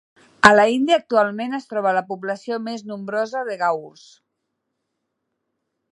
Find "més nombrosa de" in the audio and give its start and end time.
2.69-3.61